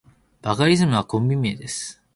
[0.41, 2.01] バカリズムはコンビ名です。